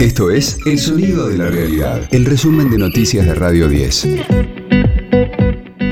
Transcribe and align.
Esto 0.00 0.30
es 0.30 0.56
El 0.64 0.78
Sonido 0.78 1.28
de 1.28 1.36
la 1.36 1.50
Realidad, 1.50 2.08
el 2.10 2.24
resumen 2.24 2.70
de 2.70 2.78
noticias 2.78 3.26
de 3.26 3.34
Radio 3.34 3.68
10. 3.68 4.08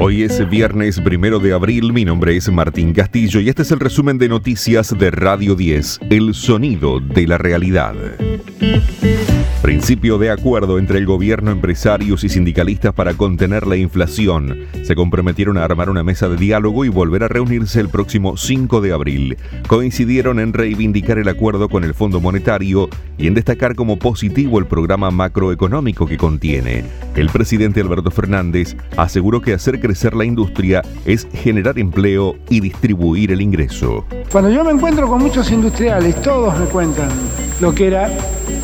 Hoy 0.01 0.23
es 0.23 0.49
viernes 0.49 0.99
primero 0.99 1.39
de 1.41 1.53
abril, 1.53 1.93
mi 1.93 2.07
nombre 2.07 2.35
es 2.35 2.51
Martín 2.51 2.95
Castillo 2.95 3.39
y 3.39 3.51
este 3.51 3.61
es 3.61 3.71
el 3.71 3.81
resumen 3.81 4.17
de 4.17 4.31
noticias 4.31 4.97
de 4.99 5.11
Radio 5.11 5.55
10, 5.55 6.01
El 6.09 6.33
Sonido 6.33 7.01
de 7.01 7.27
la 7.27 7.37
Realidad. 7.37 7.97
Principio 9.69 10.17
de 10.17 10.31
acuerdo 10.31 10.79
entre 10.79 10.97
el 10.97 11.05
gobierno, 11.05 11.51
empresarios 11.51 12.25
y 12.25 12.31
sindicalistas 12.31 12.95
para 12.95 13.13
contener 13.13 13.67
la 13.67 13.77
inflación. 13.77 14.61
Se 14.83 14.95
comprometieron 14.95 15.59
a 15.59 15.65
armar 15.67 15.91
una 15.91 16.03
mesa 16.03 16.27
de 16.31 16.39
diálogo 16.39 16.87
y 16.87 16.89
volver 16.89 17.23
a 17.23 17.29
reunirse 17.29 17.79
el 17.79 17.91
próximo 17.91 18.39
5 18.39 18.81
de 18.81 18.93
abril. 18.95 19.37
Coincidieron 19.67 20.41
en 20.41 20.55
reivindicar 20.55 21.19
el 21.19 21.29
acuerdo 21.29 21.69
con 21.69 21.85
el 21.85 21.93
Fondo 21.93 22.19
Monetario 22.19 22.89
y 23.19 23.27
en 23.27 23.35
destacar 23.35 23.75
como 23.75 23.99
positivo 23.99 24.59
el 24.59 24.65
programa 24.65 25.11
macroeconómico 25.11 26.07
que 26.07 26.17
contiene. 26.17 26.85
El 27.15 27.29
presidente 27.29 27.83
Alberto 27.83 28.11
Fernández 28.11 28.75
aseguró 28.97 29.43
que 29.43 29.53
hacer 29.53 29.81
crecer 29.81 30.15
la 30.15 30.25
industria 30.25 30.81
es 31.05 31.29
generar 31.35 31.79
empleo 31.79 32.37
y 32.49 32.61
distribuir 32.61 33.33
el 33.33 33.43
ingreso. 33.43 34.07
Cuando 34.33 34.49
yo 34.51 34.65
me 34.65 34.71
encuentro 34.71 35.07
con 35.09 35.21
muchos 35.21 35.53
industriales, 35.53 36.23
todos 36.23 36.59
me 36.59 36.65
cuentan 36.65 37.11
lo 37.61 37.75
que 37.75 37.89
era 37.89 38.11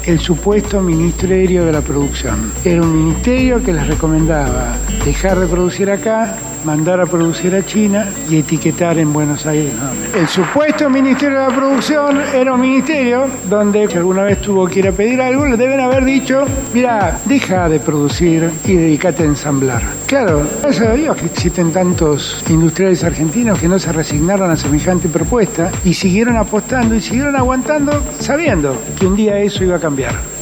el 0.07 0.21
supuesto 0.21 0.81
Ministerio 0.81 1.65
de 1.65 1.73
la 1.73 1.81
Producción. 1.81 2.53
Era 2.65 2.83
un 2.83 3.05
ministerio 3.05 3.63
que 3.63 3.73
les 3.73 3.87
recomendaba 3.87 4.77
dejar 5.05 5.39
de 5.39 5.47
producir 5.47 5.91
acá, 5.91 6.37
mandar 6.65 7.01
a 7.01 7.07
producir 7.07 7.55
a 7.55 7.65
China 7.65 8.07
y 8.29 8.39
etiquetar 8.39 8.99
en 8.99 9.13
Buenos 9.13 9.47
Aires. 9.47 9.73
El 10.15 10.27
supuesto 10.29 10.89
Ministerio 10.89 11.41
de 11.41 11.49
la 11.49 11.55
Producción 11.55 12.21
era 12.35 12.55
un 12.55 12.61
ministerio 12.61 13.27
donde 13.49 13.89
si 13.89 13.97
alguna 13.97 14.23
vez 14.23 14.41
tuvo 14.41 14.67
que 14.67 14.81
ir 14.81 14.89
a 14.89 14.93
pedir 14.93 15.21
algo, 15.21 15.47
le 15.47 15.57
deben 15.57 15.81
haber 15.81 16.05
dicho, 16.05 16.45
mira, 16.73 17.19
deja 17.25 17.69
de 17.69 17.81
producir 17.81 18.51
y 18.65 18.75
dedícate 18.75 19.23
a 19.23 19.27
ensamblar. 19.27 19.83
Claro, 20.07 20.43
eso 20.69 20.85
es 20.93 21.17
que 21.17 21.27
existen 21.27 21.73
tantos 21.73 22.43
industriales 22.49 23.05
argentinos 23.05 23.59
que 23.59 23.69
no 23.69 23.79
se 23.79 23.93
resignaron 23.93 24.51
a 24.51 24.57
semejante 24.57 25.09
propuesta 25.09 25.71
y 25.85 25.95
siguieron 25.95 26.37
apostando 26.37 26.95
y 26.95 27.01
siguieron 27.01 27.37
aguantando 27.37 28.03
sabiendo 28.21 28.77
que 28.99 29.07
un 29.07 29.17
día 29.17 29.39
eso 29.39 29.65
iba 29.65 29.77
a 29.77 29.81
cambiar. 29.81 30.34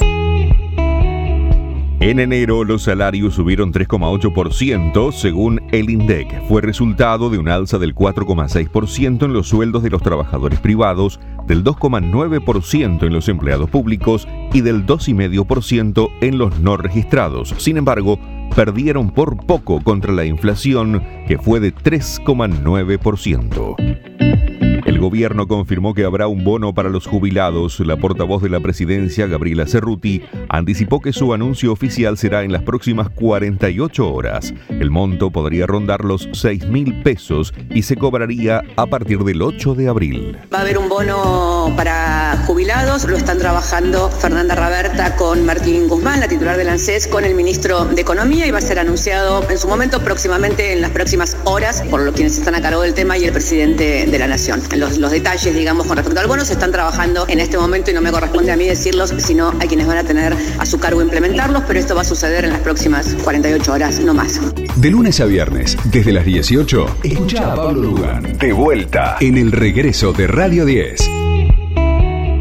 En 2.03 2.19
enero 2.19 2.64
los 2.64 2.83
salarios 2.83 3.34
subieron 3.34 3.72
3,8% 3.72 5.12
según 5.12 5.62
el 5.70 5.89
INDEC. 5.89 6.48
Fue 6.48 6.61
resultado 6.61 7.31
de 7.31 7.39
un 7.39 7.48
alza 7.48 7.78
del 7.78 7.94
4,6% 7.94 9.25
en 9.25 9.33
los 9.33 9.47
sueldos 9.47 9.84
de 9.84 9.91
los 9.91 10.03
trabajadores 10.03 10.59
privados, 10.59 11.20
del 11.47 11.62
2,9% 11.62 13.06
en 13.06 13.12
los 13.12 13.28
empleados 13.28 13.70
públicos 13.70 14.27
y 14.53 14.62
del 14.62 14.84
2,5% 14.84 16.09
en 16.20 16.39
los 16.39 16.59
no 16.59 16.77
registrados. 16.77 17.55
Sin 17.59 17.77
embargo, 17.77 18.19
perdieron 18.56 19.12
por 19.12 19.37
poco 19.47 19.81
contra 19.81 20.12
la 20.12 20.25
inflación, 20.25 21.05
que 21.28 21.39
fue 21.39 21.61
de 21.61 21.72
3,9% 21.72 24.12
gobierno 24.98 25.47
confirmó 25.48 25.95
que 25.95 26.05
habrá 26.05 26.27
un 26.27 26.45
bono 26.45 26.75
para 26.75 26.89
los 26.89 27.07
jubilados. 27.07 27.81
La 27.81 27.97
portavoz 27.97 28.43
de 28.43 28.48
la 28.48 28.61
presidencia, 28.61 29.27
Gabriela 29.27 29.67
Cerruti, 29.67 30.23
anticipó 30.49 31.01
que 31.01 31.12
su 31.12 31.33
anuncio 31.33 31.73
oficial 31.73 32.17
será 32.19 32.43
en 32.43 32.53
las 32.53 32.62
próximas 32.62 33.09
48 33.11 34.12
horas. 34.12 34.53
El 34.69 34.91
monto 34.91 35.31
podría 35.31 35.67
rondar 35.67 36.05
los 36.05 36.29
6 36.33 36.67
mil 36.69 37.03
pesos 37.03 37.55
y 37.71 37.83
se 37.83 37.97
cobraría 37.97 38.62
a 38.77 38.87
partir 38.87 39.19
del 39.21 39.43
8 39.43 39.75
de 39.75 39.89
abril. 39.89 40.37
Va 40.53 40.59
a 40.59 40.61
haber 40.62 40.79
un 40.79 40.89
bono 40.89 41.73
para 41.77 42.43
jubilados, 42.47 43.05
lo 43.05 43.17
están 43.17 43.39
trabajando 43.39 44.11
Fernanda 44.11 44.55
Raberta 44.55 45.17
con 45.17 45.45
Martín 45.45 45.89
Guzmán, 45.89 46.21
la 46.21 46.29
titular 46.29 46.56
del 46.56 46.69
ANSES, 46.69 47.06
con 47.06 47.25
el 47.25 47.34
ministro 47.34 47.84
de 47.84 48.01
Economía 48.01 48.47
y 48.47 48.51
va 48.51 48.59
a 48.59 48.62
ser 48.62 48.79
anunciado 48.79 49.49
en 49.49 49.59
su 49.59 49.69
momento 49.69 50.01
próximamente 50.03 50.72
en 50.72 50.81
las 50.81 50.91
próximas 50.91 51.37
horas 51.45 51.83
por 51.91 52.12
quienes 52.12 52.39
están 52.39 52.55
a 52.55 52.62
cargo 52.62 52.83
del 52.83 52.95
tema 52.95 53.16
y 53.19 53.25
el 53.25 53.33
presidente 53.33 54.06
de 54.06 54.19
la 54.19 54.27
Nación. 54.27 54.61
Los 54.82 54.98
los, 54.98 55.12
detalles, 55.12 55.54
digamos, 55.54 55.87
con 55.87 55.97
respecto 55.97 56.19
al 56.19 56.26
bono 56.26 56.44
se 56.44 56.54
están 56.54 56.72
trabajando 56.72 57.25
en 57.28 57.38
este 57.38 57.56
momento 57.56 57.93
y 57.93 57.94
no 57.94 58.00
me 58.00 58.10
corresponde 58.10 58.50
a 58.50 58.56
mí 58.56 58.66
decirlos, 58.66 59.15
sino 59.19 59.50
a 59.50 59.66
quienes 59.69 59.87
van 59.87 59.98
a 59.98 60.03
tener 60.03 60.34
a 60.59 60.66
su 60.66 60.81
cargo 60.81 61.00
implementarlos, 61.00 61.62
pero 61.69 61.78
esto 61.78 61.94
va 61.94 62.00
a 62.00 62.04
suceder 62.04 62.44
en 62.44 62.50
las 62.50 62.62
próximas 62.62 63.15
48 63.22 63.72
horas, 63.72 64.00
no 64.00 64.12
más. 64.12 64.41
De 64.75 64.91
lunes 64.91 65.21
a 65.21 65.26
viernes, 65.26 65.78
desde 65.84 66.12
las 66.12 66.25
18, 66.25 66.97
escucha 67.04 67.53
a 67.53 67.54
Pablo 67.54 67.81
Lugan. 67.81 68.37
De 68.38 68.53
vuelta 68.53 69.19
en 69.21 69.38
el 69.38 69.53
regreso 69.53 70.12
de 70.12 70.26
Radio 70.26 70.65
10. 70.65 71.00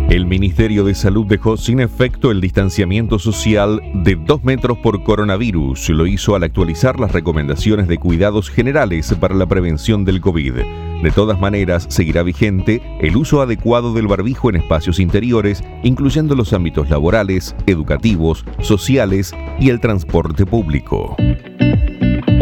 El 0.10 0.26
Ministerio 0.26 0.84
de 0.84 0.96
Salud 0.96 1.28
dejó 1.28 1.58
sin 1.58 1.80
efecto 1.80 2.32
el 2.32 2.42
distanciamiento 2.42 3.20
social 3.20 3.82
de 3.94 4.16
2 4.16 4.44
metros 4.44 4.80
por 4.80 5.04
coronavirus. 5.04 5.90
Lo 5.90 6.08
hizo 6.08 6.36
al 6.36 6.44
actualizar 6.44 7.00
las 7.00 7.12
recomendaciones 7.12 7.88
de 7.88 8.00
cuidados 8.00 8.50
generales 8.50 9.16
para 9.20 9.36
la 9.36 9.46
prevención 9.46 10.06
del 10.06 10.22
COVID. 10.22 10.91
De 11.02 11.10
todas 11.10 11.40
maneras, 11.40 11.88
seguirá 11.90 12.22
vigente 12.22 12.80
el 13.00 13.18
uso 13.18 13.42
adecuado 13.42 13.94
del 13.94 14.08
barbijo 14.08 14.50
en 14.50 14.58
espacios 14.58 15.00
interiores, 15.00 15.64
incluyendo 15.82 16.36
los 16.36 16.54
ámbitos 16.54 16.92
laborales, 16.92 17.56
educativos, 17.66 18.46
sociales 18.60 19.34
y 19.60 19.70
el 19.70 19.80
transporte 19.80 20.46
público. 20.46 21.16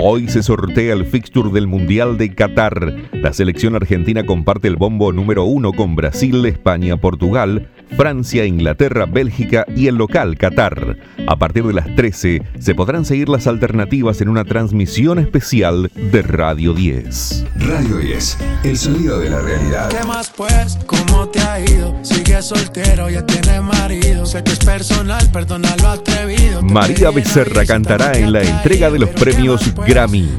Hoy 0.01 0.27
se 0.27 0.43
sortea 0.43 0.93
el 0.93 1.05
fixture 1.05 1.51
del 1.51 1.67
Mundial 1.67 2.17
de 2.17 2.33
Qatar. 2.33 2.95
La 3.13 3.33
selección 3.33 3.75
argentina 3.75 4.25
comparte 4.25 4.67
el 4.67 4.75
bombo 4.75 5.11
número 5.11 5.43
uno 5.45 5.73
con 5.73 5.95
Brasil, 5.95 6.45
España, 6.45 6.97
Portugal, 6.97 7.69
Francia, 7.95 8.45
Inglaterra, 8.45 9.05
Bélgica 9.05 9.66
y 9.75 9.88
el 9.88 9.95
local 9.95 10.38
Qatar. 10.38 10.97
A 11.27 11.35
partir 11.35 11.63
de 11.66 11.73
las 11.73 11.95
13 11.95 12.41
se 12.59 12.75
podrán 12.75 13.05
seguir 13.05 13.29
las 13.29 13.47
alternativas 13.47 14.22
en 14.22 14.29
una 14.29 14.45
transmisión 14.45 15.19
especial 15.19 15.91
de 15.95 16.22
Radio 16.22 16.73
10. 16.73 17.45
Radio 17.55 17.97
10, 17.97 18.38
el 18.63 18.77
sonido 18.77 19.19
de 19.19 19.29
la 19.29 19.39
realidad. 19.41 19.89
¿Qué 19.89 20.05
más 20.07 20.29
pues? 20.35 20.77
¿Cómo 20.85 21.27
te 21.29 21.39
ha 21.39 21.59
ido? 21.59 21.97
Sigue 22.03 22.41
soltero, 22.41 23.09
ya 23.09 23.25
tiene 23.25 23.61
marido. 23.61 24.25
Sé 24.25 24.44
que 24.44 24.51
es 24.51 24.59
personal, 24.59 25.29
perdona 25.31 25.75
lo 25.81 25.89
atrevido. 25.89 26.61
María 26.61 27.11
Becerra 27.11 27.66
cantará 27.66 28.13
en 28.17 28.31
la 28.31 28.41
entrega 28.41 28.89
de 28.89 29.00
los 29.00 29.09
premios 29.09 29.73
Grammy. 29.88 30.29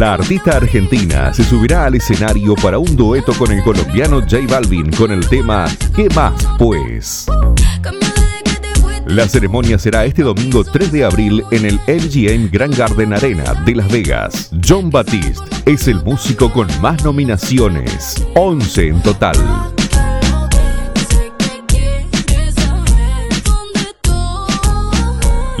La 0.00 0.14
artista 0.14 0.56
argentina 0.56 1.30
se 1.34 1.44
subirá 1.44 1.84
al 1.84 1.94
escenario 1.94 2.54
para 2.54 2.78
un 2.78 2.96
dueto 2.96 3.34
con 3.34 3.52
el 3.52 3.62
colombiano 3.62 4.22
J 4.22 4.38
Balvin 4.48 4.90
con 4.92 5.10
el 5.12 5.28
tema 5.28 5.66
¿Qué 5.94 6.08
más 6.14 6.32
pues? 6.56 7.26
La 9.04 9.28
ceremonia 9.28 9.78
será 9.78 10.06
este 10.06 10.22
domingo 10.22 10.64
3 10.64 10.90
de 10.90 11.04
abril 11.04 11.44
en 11.50 11.66
el 11.66 11.74
MGM 11.86 12.50
Grand 12.50 12.74
Garden 12.74 13.12
Arena 13.12 13.52
de 13.66 13.74
Las 13.74 13.92
Vegas. 13.92 14.50
John 14.66 14.88
Batiste 14.88 15.44
es 15.66 15.86
el 15.86 16.02
músico 16.02 16.50
con 16.50 16.66
más 16.80 17.04
nominaciones, 17.04 18.26
11 18.34 18.88
en 18.88 19.02
total. 19.02 19.36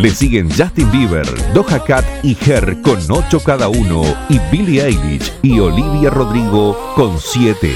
Le 0.00 0.08
siguen 0.08 0.48
Justin 0.50 0.90
Bieber, 0.90 1.26
Doja 1.52 1.84
Cat 1.84 2.06
y 2.22 2.34
Her 2.34 2.80
con 2.80 2.98
8 3.06 3.40
cada 3.40 3.68
uno 3.68 4.02
y 4.30 4.38
Billie 4.50 4.82
Eilish 4.82 5.30
y 5.42 5.60
Olivia 5.60 6.08
Rodrigo 6.08 6.94
con 6.96 7.18
7. 7.20 7.74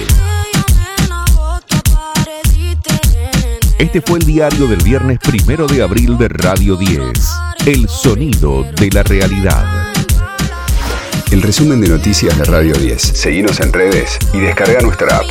Este 3.79 4.01
fue 4.01 4.21
el 4.21 4.25
diario 4.25 4.67
del 4.67 4.83
viernes 4.83 5.19
primero 5.19 5.67
de 5.67 5.83
abril 5.83 6.17
de 6.17 6.29
Radio 6.29 6.77
10. 6.77 7.03
El 7.67 7.91
sonido 7.91 8.63
de 8.63 8.91
la 8.91 9.03
realidad. 9.03 9.93
El 11.31 11.43
resumen 11.43 11.83
de 11.83 11.89
noticias 11.89 12.39
de 12.39 12.45
Radio 12.45 12.73
10. 12.73 13.03
Seguimos 13.03 13.61
en 13.61 13.71
redes 13.71 14.19
y 14.33 14.39
descarga 14.39 14.81
nuestra 14.81 15.19
app. 15.19 15.27